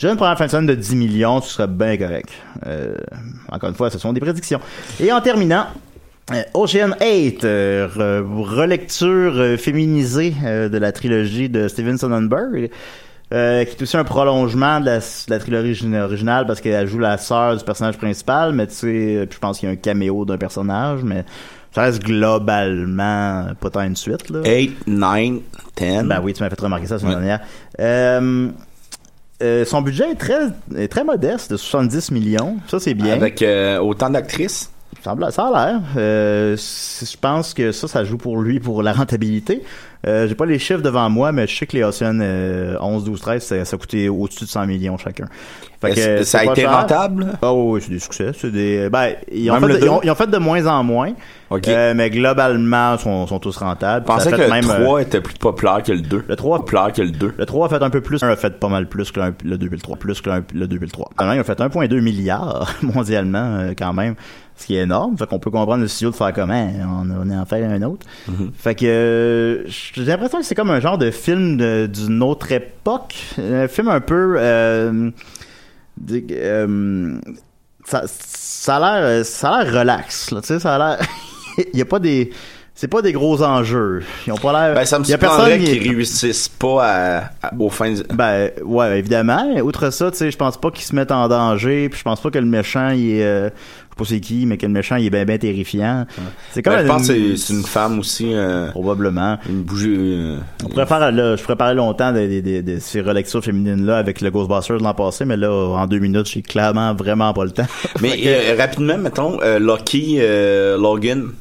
[0.00, 2.30] dirais une première fin de semaine de 10 millions, ce serait bien correct.
[2.66, 2.94] Euh,
[3.50, 4.60] encore une fois, ce sont des prédictions.
[5.00, 5.66] Et en terminant,
[6.32, 12.70] euh, Ocean 8, euh, re- relecture euh, féminisée euh, de la trilogie de Steven Sonnenberg,
[13.32, 16.86] euh, qui est aussi un prolongement de la, de la trilogie origina- originale parce qu'elle
[16.88, 19.72] joue la sœur du personnage principal, mais tu sais, puis je pense qu'il y a
[19.72, 21.24] un caméo d'un personnage, mais
[21.72, 24.28] ça reste globalement pas tant une suite.
[24.30, 24.40] Là.
[24.44, 25.10] 8, 9,
[25.76, 26.02] 10.
[26.04, 27.20] Ben oui, tu m'as fait remarquer ça la semaine Ouais.
[27.20, 27.40] dernière.
[29.42, 32.56] Euh, son budget est très, est très modeste, de 70 millions.
[32.68, 33.14] Ça, c'est bien.
[33.14, 34.70] Avec euh, autant d'actrices.
[35.02, 35.80] Ça a- l'air.
[35.96, 39.62] Euh, je pense que ça, ça joue pour lui pour la rentabilité.
[40.06, 43.04] Euh, J'ai pas les chiffres devant moi, mais je sais que les Ocean euh, 11,
[43.04, 45.26] 12, 13, ça, ça a coûté au-dessus de 100 millions chacun.
[45.80, 46.72] Fait que, ça a été cher.
[46.72, 47.26] rentable?
[47.42, 48.30] Ah oui, oui, c'est des succès.
[48.34, 49.86] C'est des, ben, ils ont, fait de, deux?
[49.86, 51.12] ils, ont, ils ont fait de moins en moins.
[51.50, 51.68] OK.
[51.68, 54.06] Euh, mais globalement, sont, sont tous rentables.
[54.06, 56.24] Je pensais que le même, euh, 3 était plus populaire que le 2.
[56.28, 57.34] le 3 Populaire que le 2.
[57.36, 58.22] le 3 a fait un peu plus.
[58.22, 59.96] Le 1 a fait pas mal plus que le, le 2 et le 3.
[59.96, 61.10] Plus que le, le 2 et le 3.
[61.16, 64.14] Quand même, ils ont fait 1,2 milliard mondialement, euh, quand même.
[64.60, 65.16] Ce qui est énorme.
[65.16, 66.70] Fait qu'on peut comprendre le studio de faire comment
[67.02, 68.06] on, on en fait un autre.
[68.58, 71.56] Fait que euh, j'ai l'impression que c'est comme un genre de film
[71.88, 73.14] d'une autre époque.
[73.38, 74.34] Un film un peu...
[74.38, 75.10] Euh,
[75.96, 77.18] de- euh,
[77.84, 81.06] ça, ça a l'air ça a l'air relax là, tu sais ça a l'air
[81.72, 82.30] il y a pas des
[82.80, 85.18] c'est pas des gros enjeux ils ont pas l'air Ben, ça me il y a
[85.18, 89.90] surprendrait personne qui- qu'ils réussissent pas à, à- aux fins de- ben ouais évidemment outre
[89.90, 92.30] ça tu sais je pense pas qu'ils se mettent en danger puis je pense pas
[92.30, 94.96] que le méchant il est euh, je sais pas c'est qui mais que le méchant
[94.96, 96.06] il est bien bien terrifiant
[96.52, 98.32] c'est comme Ben, je pense que une- c'est c'est une femme aussi.
[98.32, 99.94] euh, probablement une bougie.
[99.94, 103.44] euh, on pourrait faire là, je pourrais parler longtemps de, de, de- de ces relectures
[103.44, 106.94] féminines là avec le Ghostbusters de l'an passé mais là en deux minutes j'ai clairement
[106.94, 107.66] vraiment pas le temps
[108.00, 110.18] Mais rapidement, mettons, Lucky
[110.78, 111.32] Logan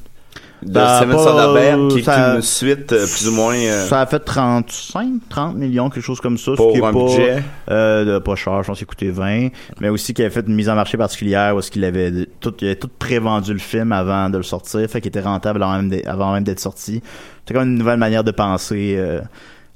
[0.63, 0.73] de
[1.13, 5.07] Soderbergh, qui est ça- une suite euh, plus ou moins euh, Ça a fait 35,
[5.29, 6.51] 30 millions, quelque chose comme ça.
[6.55, 7.43] Pour ce qui est un pas, budget.
[7.71, 9.49] euh, de pas cher, je pense qu'il coûtait 20.
[9.79, 12.53] Mais aussi qu'il avait fait une mise en marché particulière où est-ce qu'il avait tout,
[12.61, 14.87] il avait tout prévendu le film avant de le sortir.
[14.89, 17.01] Fait qu'il était rentable avant même d'être- avant même d'être sorti.
[17.47, 19.21] C'est comme une nouvelle manière de penser, euh,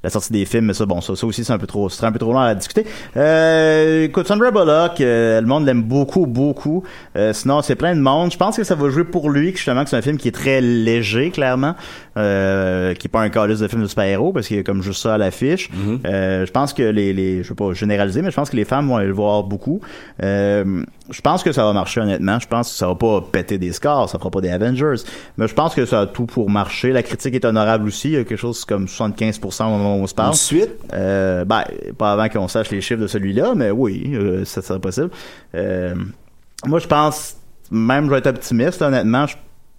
[0.04, 2.04] la sortie des films, mais ça, bon, ça, ça aussi, c'est un peu trop, c'est
[2.04, 2.84] un peu trop long à discuter.
[3.16, 6.84] Euh, écoute, Sandra Bullock, euh, le monde l'aime beaucoup, beaucoup.
[7.16, 8.30] Euh, sinon, c'est plein de monde.
[8.30, 10.32] Je pense que ça va jouer pour lui, justement, que c'est un film qui est
[10.32, 11.74] très léger, clairement,
[12.16, 14.82] euh, qui est pas un calice de film de super-héros, parce qu'il y a comme
[14.82, 15.70] juste ça à l'affiche.
[16.06, 18.64] Euh, je pense que les, les, je veux pas généraliser, mais je pense que les
[18.64, 19.80] femmes vont aller le voir beaucoup.
[20.22, 22.38] Euh, je pense que ça va marcher, honnêtement.
[22.38, 25.02] Je pense que ça va pas péter des scores, ça fera pas des Avengers.
[25.36, 26.92] Mais je pense que ça a tout pour marcher.
[26.92, 28.08] La critique est honorable aussi.
[28.08, 30.30] Il y a quelque chose comme 75% au moment où on se parle.
[30.30, 30.70] une suite?
[30.92, 31.64] Euh, ben,
[31.98, 35.10] pas avant qu'on sache les chiffres de celui-là, mais oui, euh, ça serait possible.
[35.54, 35.94] Euh,
[36.66, 37.36] moi, je pense,
[37.70, 39.36] même je vais être optimiste, honnêtement, je,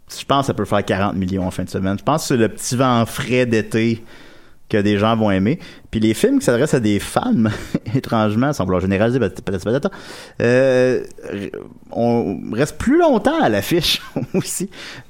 [0.10, 1.98] je pense que ça peut faire 40 millions en fin de semaine.
[1.98, 4.04] Je pense que c'est le petit vent frais d'été
[4.70, 5.60] que des gens vont aimer.
[5.92, 7.52] Puis les films qui s'adressent à des femmes,
[7.96, 9.20] étrangement, sans vouloir généraliser,
[10.42, 11.04] euh,
[11.92, 14.02] on reste plus longtemps à l'affiche
[14.34, 14.70] aussi.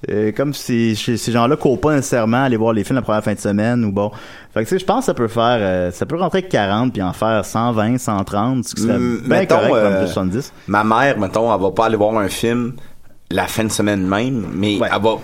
[0.09, 3.33] Euh, comme si ces gens-là courent pas nécessairement aller voir les films la première fin
[3.33, 4.11] de semaine ou bon.
[4.53, 6.51] Fait que tu sais, je pense que ça peut faire, euh, ça peut rentrer avec
[6.51, 10.53] 40 puis en faire 120, 130, ce qui serait bien mettons, correct euh, plus 70.
[10.67, 12.73] Ma mère, mettons, elle va pas aller voir un film
[13.31, 15.21] la fin de semaine même, mais elle va plan-